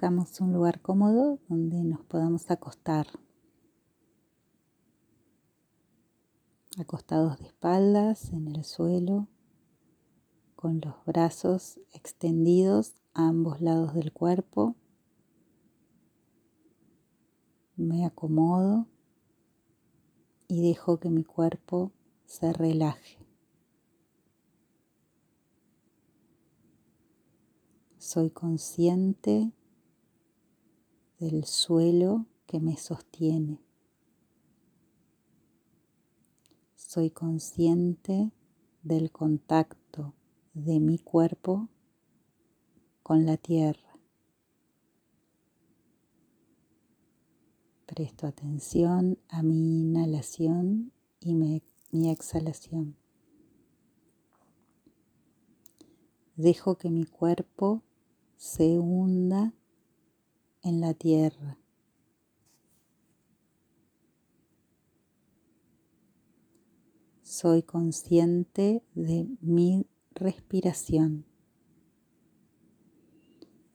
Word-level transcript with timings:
buscamos 0.00 0.40
un 0.40 0.54
lugar 0.54 0.80
cómodo 0.80 1.38
donde 1.46 1.84
nos 1.84 2.02
podamos 2.06 2.50
acostar. 2.50 3.06
Acostados 6.78 7.38
de 7.38 7.44
espaldas 7.44 8.30
en 8.32 8.48
el 8.48 8.64
suelo, 8.64 9.28
con 10.56 10.80
los 10.82 10.94
brazos 11.04 11.78
extendidos 11.92 12.94
a 13.12 13.28
ambos 13.28 13.60
lados 13.60 13.92
del 13.92 14.10
cuerpo. 14.10 14.74
Me 17.76 18.06
acomodo 18.06 18.86
y 20.48 20.62
dejo 20.62 20.98
que 20.98 21.10
mi 21.10 21.24
cuerpo 21.24 21.92
se 22.24 22.54
relaje. 22.54 23.18
Soy 27.98 28.30
consciente 28.30 29.52
del 31.20 31.44
suelo 31.44 32.26
que 32.46 32.60
me 32.60 32.78
sostiene. 32.78 33.60
Soy 36.74 37.10
consciente 37.10 38.32
del 38.82 39.12
contacto 39.12 40.14
de 40.54 40.80
mi 40.80 40.98
cuerpo 40.98 41.68
con 43.02 43.26
la 43.26 43.36
tierra. 43.36 43.98
Presto 47.84 48.26
atención 48.26 49.18
a 49.28 49.42
mi 49.42 49.80
inhalación 49.80 50.90
y 51.20 51.34
mi, 51.34 51.62
exhalación. 52.10 52.96
Dejo 56.36 56.78
que 56.78 56.88
mi 56.88 57.04
cuerpo 57.04 57.82
se 58.38 58.78
hunda 58.78 59.52
en 60.62 60.80
la 60.80 60.94
tierra. 60.94 61.58
Soy 67.22 67.62
consciente 67.62 68.82
de 68.94 69.28
mi 69.40 69.86
respiración. 70.14 71.24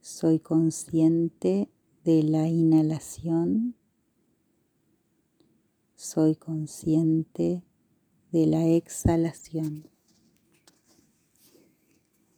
Soy 0.00 0.38
consciente 0.38 1.70
de 2.04 2.22
la 2.22 2.48
inhalación. 2.48 3.74
Soy 5.96 6.36
consciente 6.36 7.64
de 8.30 8.46
la 8.46 8.66
exhalación 8.66 9.88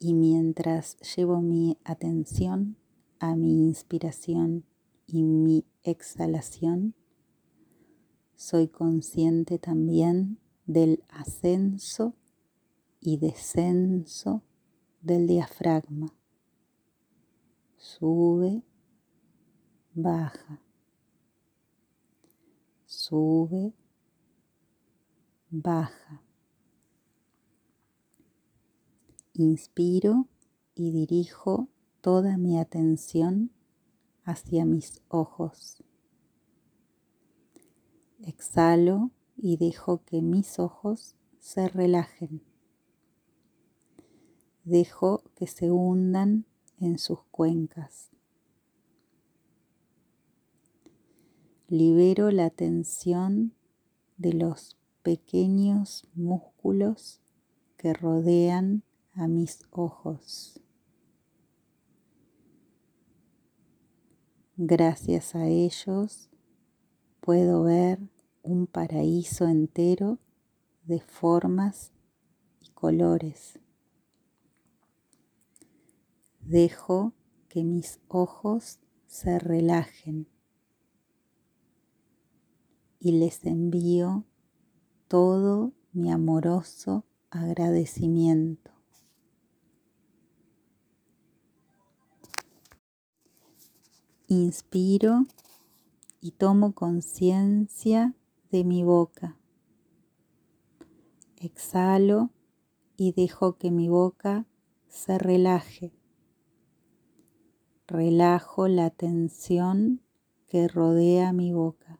y 0.00 0.14
mientras 0.14 0.96
llevo 1.14 1.42
mi 1.42 1.76
atención 1.84 2.79
a 3.20 3.36
mi 3.36 3.52
inspiración 3.66 4.64
y 5.06 5.22
mi 5.22 5.64
exhalación, 5.82 6.94
soy 8.34 8.68
consciente 8.68 9.58
también 9.58 10.38
del 10.64 11.04
ascenso 11.10 12.14
y 12.98 13.18
descenso 13.18 14.42
del 15.02 15.26
diafragma. 15.26 16.14
Sube, 17.76 18.62
baja, 19.94 20.62
sube, 22.86 23.74
baja. 25.50 26.22
Inspiro 29.34 30.28
y 30.74 30.90
dirijo 30.90 31.68
toda 32.00 32.36
mi 32.36 32.58
atención 32.58 33.50
hacia 34.24 34.64
mis 34.64 35.02
ojos. 35.08 35.82
Exhalo 38.22 39.10
y 39.36 39.56
dejo 39.56 40.04
que 40.04 40.22
mis 40.22 40.58
ojos 40.58 41.14
se 41.38 41.68
relajen. 41.68 42.42
Dejo 44.64 45.22
que 45.34 45.46
se 45.46 45.70
hundan 45.70 46.44
en 46.78 46.98
sus 46.98 47.22
cuencas. 47.30 48.10
Libero 51.68 52.30
la 52.30 52.50
tensión 52.50 53.54
de 54.16 54.32
los 54.32 54.76
pequeños 55.02 56.08
músculos 56.14 57.20
que 57.76 57.94
rodean 57.94 58.82
a 59.14 59.28
mis 59.28 59.60
ojos. 59.70 60.60
Gracias 64.62 65.34
a 65.34 65.46
ellos 65.46 66.28
puedo 67.22 67.62
ver 67.62 67.98
un 68.42 68.66
paraíso 68.66 69.48
entero 69.48 70.18
de 70.84 71.00
formas 71.00 71.92
y 72.60 72.68
colores. 72.72 73.58
Dejo 76.40 77.14
que 77.48 77.64
mis 77.64 78.00
ojos 78.08 78.80
se 79.06 79.38
relajen 79.38 80.28
y 82.98 83.12
les 83.12 83.42
envío 83.46 84.26
todo 85.08 85.72
mi 85.94 86.12
amoroso 86.12 87.06
agradecimiento. 87.30 88.79
Inspiro 94.32 95.26
y 96.20 96.30
tomo 96.30 96.72
conciencia 96.72 98.14
de 98.52 98.62
mi 98.62 98.84
boca. 98.84 99.36
Exhalo 101.36 102.30
y 102.96 103.10
dejo 103.10 103.58
que 103.58 103.72
mi 103.72 103.88
boca 103.88 104.46
se 104.86 105.18
relaje. 105.18 105.92
Relajo 107.88 108.68
la 108.68 108.90
tensión 108.90 110.00
que 110.46 110.68
rodea 110.68 111.32
mi 111.32 111.52
boca. 111.52 111.98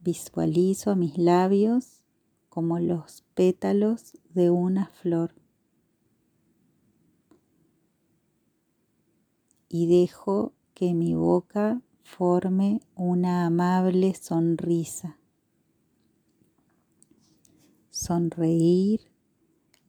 Visualizo 0.00 0.96
mis 0.96 1.18
labios 1.18 2.00
como 2.48 2.78
los 2.78 3.26
pétalos 3.34 4.16
de 4.30 4.48
una 4.48 4.86
flor. 4.86 5.39
Y 9.70 9.86
dejo 9.86 10.52
que 10.74 10.92
mi 10.94 11.14
boca 11.14 11.80
forme 12.02 12.80
una 12.96 13.46
amable 13.46 14.14
sonrisa. 14.14 15.16
Sonreír 17.88 19.00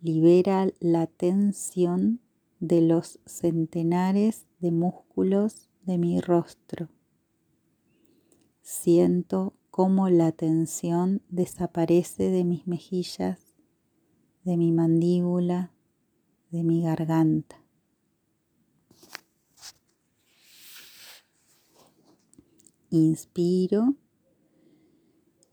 libera 0.01 0.67
la 0.79 1.07
tensión 1.07 2.21
de 2.59 2.81
los 2.81 3.19
centenares 3.25 4.45
de 4.59 4.71
músculos 4.71 5.69
de 5.81 5.97
mi 5.97 6.21
rostro. 6.21 6.89
Siento 8.61 9.55
cómo 9.71 10.09
la 10.09 10.31
tensión 10.31 11.23
desaparece 11.29 12.29
de 12.29 12.43
mis 12.43 12.67
mejillas, 12.67 13.55
de 14.43 14.57
mi 14.57 14.71
mandíbula, 14.71 15.71
de 16.51 16.63
mi 16.63 16.83
garganta. 16.83 17.60
Inspiro 22.93 23.95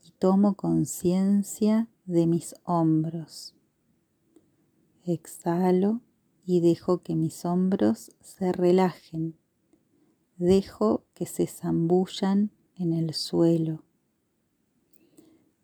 y 0.03 0.11
tomo 0.19 0.55
conciencia 0.55 1.87
de 2.03 2.27
mis 2.27 2.53
hombros. 2.65 3.55
Exhalo 5.05 6.01
y 6.43 6.59
dejo 6.59 7.01
que 7.01 7.15
mis 7.15 7.45
hombros 7.45 8.11
se 8.19 8.51
relajen. 8.51 9.37
Dejo 10.35 11.05
que 11.13 11.25
se 11.25 11.47
zambullan 11.47 12.51
en 12.75 12.91
el 12.91 13.13
suelo. 13.13 13.85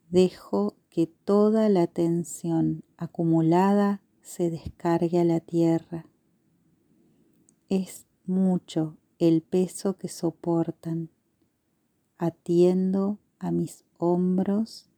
Dejo 0.09 0.77
que 0.87 1.07
toda 1.07 1.67
la 1.67 1.87
tensión 1.87 2.85
acumulada 2.95 4.01
se 4.21 4.49
descargue 4.49 5.19
a 5.19 5.25
la 5.25 5.41
tierra. 5.41 6.05
Es 7.67 8.05
mucho 8.23 8.95
el 9.19 9.41
peso 9.41 9.97
que 9.97 10.07
soportan 10.07 11.09
atiendo 12.17 13.19
a 13.39 13.51
mis 13.51 13.83
hombros 13.97 14.89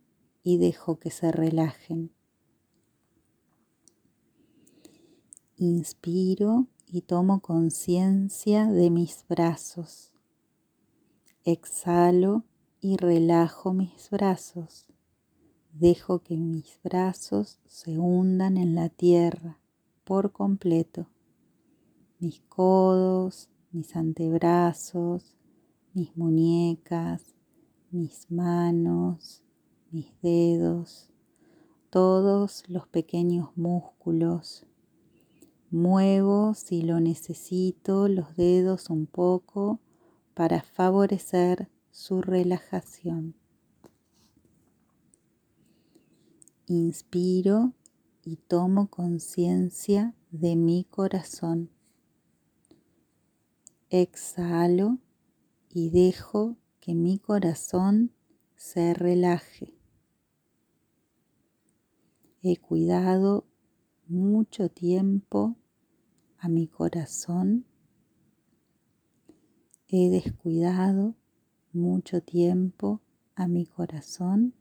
y 0.44 0.58
dejo 0.58 1.00
que 1.00 1.12
se 1.12 1.32
relajen. 1.32 2.12
Inspiro 5.58 6.68
y 6.86 7.02
tomo 7.02 7.42
conciencia 7.42 8.68
de 8.68 8.90
mis 8.90 9.26
brazos. 9.28 10.14
Exhalo 11.44 12.44
y 12.80 12.98
relajo 12.98 13.74
mis 13.74 14.10
brazos. 14.10 14.86
Dejo 15.74 16.20
que 16.20 16.38
mis 16.38 16.80
brazos 16.84 17.60
se 17.66 17.98
hundan 17.98 18.58
en 18.58 18.76
la 18.76 18.90
tierra 18.90 19.60
por 20.04 20.32
completo. 20.32 21.08
mis 22.20 22.42
codos, 22.50 23.50
mis 23.72 23.96
antebrazos, 23.96 25.37
mis 25.98 26.16
muñecas, 26.16 27.24
mis 27.90 28.30
manos, 28.30 29.42
mis 29.90 30.14
dedos, 30.22 31.10
todos 31.90 32.64
los 32.68 32.88
pequeños 32.88 33.50
músculos. 33.56 34.68
Muevo 35.72 36.54
si 36.54 36.84
lo 36.84 37.00
necesito 37.00 38.10
los 38.10 38.36
dedos 38.36 38.92
un 38.92 39.08
poco 39.08 39.80
para 40.36 40.62
favorecer 40.62 41.68
su 41.90 42.22
relajación. 42.22 43.34
Inspiro 46.68 47.74
y 48.24 48.36
tomo 48.36 48.88
conciencia 48.92 50.14
de 50.30 50.56
mi 50.56 50.84
corazón. 50.84 51.72
Exhalo 53.90 55.00
y 55.78 55.92
dejo 55.92 56.58
que 56.80 56.96
mi 56.96 57.20
corazón 57.20 58.12
se 58.56 58.96
relaje. 58.96 59.76
He 62.42 62.58
cuidado 62.58 63.46
mucho 64.08 64.70
tiempo 64.70 65.56
a 66.40 66.50
mi 66.50 66.66
corazón. 66.68 67.68
He 69.88 70.10
descuidado 70.10 71.14
mucho 71.74 72.24
tiempo 72.24 73.04
a 73.36 73.48
mi 73.48 73.68
corazón. 73.68 74.56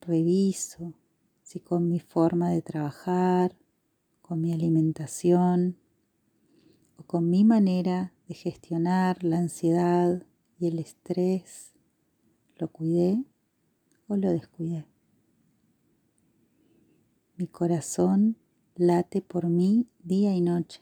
Reviso 0.00 0.94
si 1.42 1.58
con 1.58 1.88
mi 1.88 1.98
forma 1.98 2.50
de 2.50 2.62
trabajar, 2.62 3.56
con 4.22 4.40
mi 4.40 4.52
alimentación 4.52 5.80
con 7.06 7.30
mi 7.30 7.44
manera 7.44 8.12
de 8.28 8.34
gestionar 8.34 9.22
la 9.24 9.38
ansiedad 9.38 10.22
y 10.58 10.66
el 10.68 10.78
estrés, 10.78 11.72
lo 12.56 12.68
cuidé 12.68 13.24
o 14.08 14.16
lo 14.16 14.30
descuidé. 14.30 14.86
Mi 17.36 17.46
corazón 17.46 18.36
late 18.74 19.22
por 19.22 19.48
mí 19.48 19.88
día 20.02 20.34
y 20.34 20.40
noche. 20.40 20.80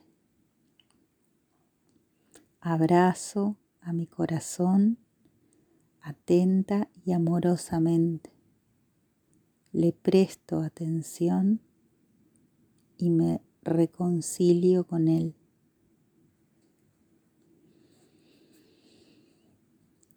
Abrazo 2.61 3.57
a 3.81 3.93
mi 3.93 4.07
corazón 4.07 4.99
atenta 6.03 6.89
y 7.05 7.13
amorosamente. 7.13 8.31
Le 9.73 9.93
presto 9.93 10.61
atención 10.61 11.61
y 12.99 13.11
me 13.11 13.41
reconcilio 13.63 14.85
con 14.85 15.09
él. 15.09 15.35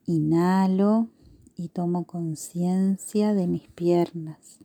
Inhalo 0.07 1.10
y 1.56 1.69
tomo 1.69 2.06
conciencia 2.06 3.34
de 3.34 3.48
mis 3.48 3.68
piernas. 3.69 4.60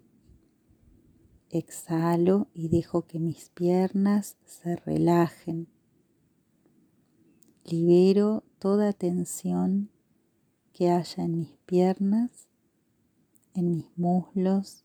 Exhalo 1.48 2.48
y 2.52 2.69
dejo 2.69 3.06
que 3.06 3.19
mis 3.20 3.48
piernas 3.48 4.37
se 4.44 4.76
relajen. 4.76 5.66
Libero 7.64 8.44
toda 8.58 8.92
tensión 8.92 9.90
que 10.75 10.90
haya 10.90 11.25
en 11.25 11.38
mis 11.38 11.56
piernas, 11.64 12.46
en 13.54 13.70
mis 13.70 13.87
muslos, 13.96 14.84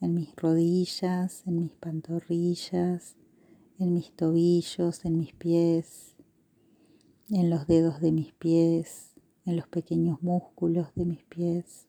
en 0.00 0.14
mis 0.14 0.34
rodillas, 0.34 1.46
en 1.46 1.60
mis 1.60 1.74
pantorrillas, 1.76 3.14
en 3.78 3.94
mis 3.94 4.10
tobillos, 4.16 5.04
en 5.04 5.16
mis 5.16 5.32
pies, 5.32 6.16
en 7.30 7.50
los 7.50 7.68
dedos 7.68 8.00
de 8.00 8.10
mis 8.10 8.32
pies, 8.32 9.11
en 9.44 9.56
los 9.56 9.66
pequeños 9.66 10.22
músculos 10.22 10.94
de 10.94 11.04
mis 11.04 11.24
pies. 11.24 11.86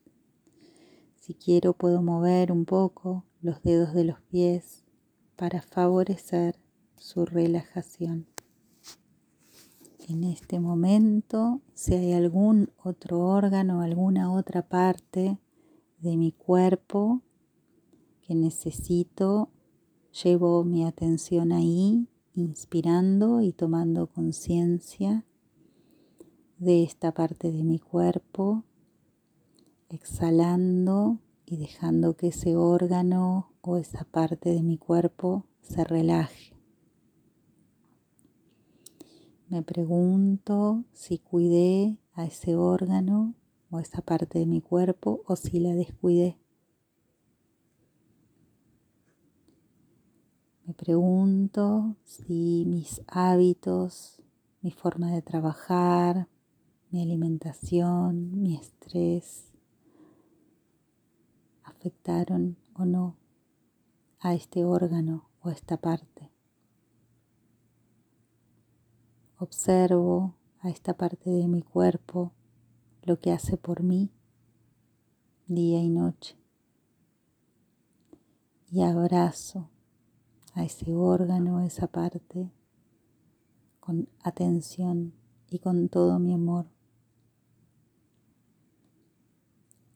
Si 1.15 1.33
quiero 1.33 1.73
puedo 1.73 2.01
mover 2.01 2.51
un 2.51 2.65
poco 2.65 3.25
los 3.41 3.61
dedos 3.61 3.93
de 3.93 4.03
los 4.03 4.21
pies 4.21 4.83
para 5.35 5.61
favorecer 5.61 6.55
su 6.97 7.25
relajación. 7.25 8.27
En 10.07 10.23
este 10.25 10.59
momento, 10.59 11.61
si 11.73 11.93
hay 11.93 12.13
algún 12.13 12.71
otro 12.83 13.19
órgano, 13.19 13.81
alguna 13.81 14.33
otra 14.33 14.67
parte 14.67 15.37
de 15.99 16.17
mi 16.17 16.33
cuerpo 16.33 17.21
que 18.21 18.35
necesito, 18.35 19.49
llevo 20.23 20.63
mi 20.65 20.85
atención 20.85 21.51
ahí, 21.53 22.07
inspirando 22.35 23.41
y 23.41 23.53
tomando 23.53 24.07
conciencia 24.07 25.25
de 26.63 26.83
esta 26.83 27.13
parte 27.13 27.51
de 27.51 27.63
mi 27.63 27.77
cuerpo, 27.77 28.63
exhalando 29.89 31.19
y 31.45 31.57
dejando 31.57 32.15
que 32.15 32.27
ese 32.27 32.55
órgano 32.55 33.51
o 33.61 33.77
esa 33.77 34.05
parte 34.05 34.51
de 34.51 34.63
mi 34.63 34.77
cuerpo 34.77 35.45
se 35.61 35.83
relaje. 35.83 36.55
Me 39.49 39.61
pregunto 39.61 40.85
si 40.93 41.19
cuidé 41.19 41.97
a 42.13 42.25
ese 42.25 42.55
órgano 42.55 43.35
o 43.69 43.79
esa 43.79 44.01
parte 44.01 44.39
de 44.39 44.45
mi 44.45 44.61
cuerpo 44.61 45.21
o 45.27 45.35
si 45.35 45.59
la 45.59 45.75
descuidé. 45.75 46.37
Me 50.65 50.73
pregunto 50.73 51.97
si 52.05 52.63
mis 52.65 53.01
hábitos, 53.07 54.21
mi 54.61 54.71
forma 54.71 55.11
de 55.11 55.21
trabajar, 55.21 56.29
mi 56.93 57.01
alimentación, 57.01 58.39
mi 58.39 58.55
estrés, 58.55 59.51
afectaron 61.63 62.55
o 62.75 62.85
no 62.85 63.17
a 64.19 64.35
este 64.35 64.63
órgano 64.63 65.27
o 65.41 65.49
a 65.49 65.53
esta 65.53 65.77
parte. 65.77 66.29
Observo 69.39 70.35
a 70.59 70.69
esta 70.69 70.93
parte 70.93 71.31
de 71.31 71.47
mi 71.47 71.63
cuerpo 71.63 72.31
lo 73.01 73.19
que 73.19 73.31
hace 73.31 73.57
por 73.57 73.81
mí 73.81 74.11
día 75.47 75.81
y 75.81 75.89
noche. 75.89 76.37
Y 78.69 78.83
abrazo 78.83 79.67
a 80.53 80.63
ese 80.63 80.93
órgano, 80.93 81.57
a 81.57 81.65
esa 81.65 81.87
parte, 81.87 82.51
con 83.79 84.09
atención 84.21 85.15
y 85.49 85.57
con 85.57 85.89
todo 85.89 86.19
mi 86.19 86.35
amor. 86.35 86.72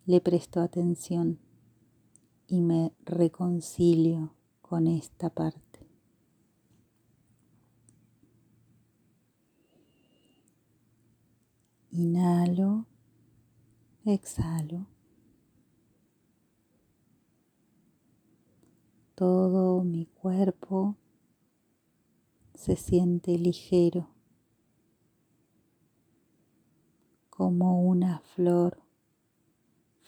Le 0.08 0.22
presto 0.22 0.62
atención 0.62 1.38
y 2.48 2.62
me 2.62 2.94
reconcilio 3.04 4.34
con 4.62 4.88
esta 4.88 5.30
parte. 5.30 5.86
Inhalo, 11.92 12.86
exhalo. 14.06 14.88
Todo 19.14 19.84
mi 19.84 20.06
cuerpo 20.06 20.96
se 22.54 22.78
siente 22.78 23.38
ligero, 23.38 24.08
como 27.30 27.82
una 27.82 28.20
flor 28.20 28.87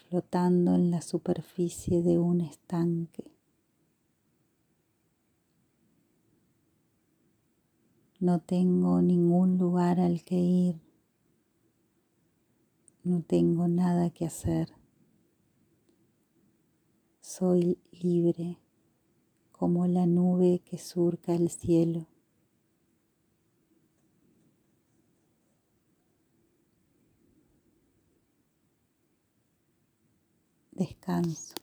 flotando 0.09 0.73
en 0.73 0.89
la 0.89 1.03
superficie 1.03 2.01
de 2.01 2.17
un 2.17 2.41
estanque. 2.41 3.31
No 8.19 8.39
tengo 8.39 9.03
ningún 9.03 9.59
lugar 9.59 9.99
al 9.99 10.23
que 10.23 10.35
ir. 10.35 10.81
No 13.03 13.21
tengo 13.21 13.67
nada 13.67 14.09
que 14.09 14.25
hacer. 14.25 14.69
Soy 17.21 17.77
libre 17.91 18.57
como 19.51 19.85
la 19.85 20.07
nube 20.07 20.63
que 20.65 20.79
surca 20.79 21.35
el 21.35 21.49
cielo. 21.49 22.08
Descanso. 30.79 31.58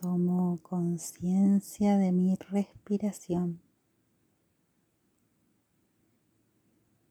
Tomo 0.00 0.58
conciencia 0.62 1.98
de 1.98 2.10
mi 2.10 2.34
respiración, 2.34 3.60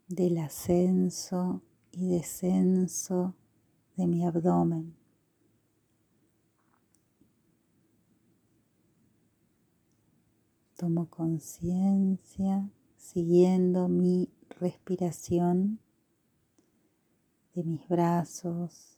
del 0.08 0.40
ascenso 0.40 1.62
y 1.92 2.08
descenso 2.08 3.36
de 3.96 4.08
mi 4.08 4.26
abdomen. 4.26 4.96
Tomo 10.76 11.06
conciencia 11.12 12.72
siguiendo 12.98 13.88
mi 13.88 14.30
respiración 14.60 15.80
de 17.54 17.64
mis 17.64 17.88
brazos, 17.88 18.98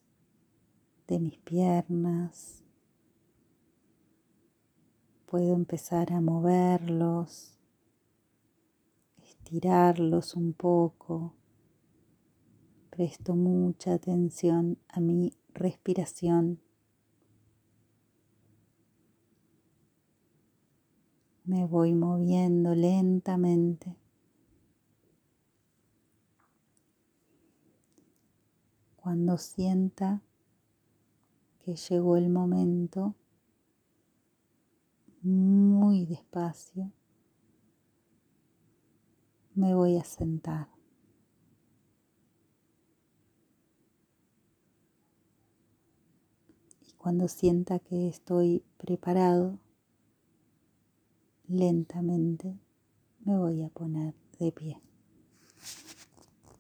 de 1.08 1.20
mis 1.20 1.38
piernas. 1.40 2.64
Puedo 5.32 5.56
empezar 5.56 6.12
a 6.12 6.20
moverlos, 6.20 7.58
estirarlos 9.24 10.36
un 10.36 10.52
poco. 10.52 11.34
Presto 12.90 13.34
mucha 13.34 13.94
atención 13.94 14.78
a 14.90 15.00
mi 15.00 15.32
respiración. 15.54 16.60
Me 21.46 21.66
voy 21.66 21.94
moviendo 21.94 22.76
lentamente. 22.76 23.96
Cuando 28.98 29.38
sienta 29.38 30.22
que 31.64 31.78
llegó 31.78 32.18
el 32.18 32.30
momento, 32.30 33.16
muy 35.24 36.06
despacio, 36.06 36.92
me 39.56 39.76
voy 39.76 39.98
a 39.98 40.04
sentar. 40.04 40.68
Y 46.88 46.94
cuando 46.94 47.28
sienta 47.28 47.80
que 47.80 48.08
estoy 48.08 48.64
preparado, 48.78 49.60
lentamente 51.48 52.58
me 53.26 53.38
voy 53.38 53.64
a 53.64 53.70
poner 53.70 54.16
de 54.40 54.52
pie. 54.52 54.82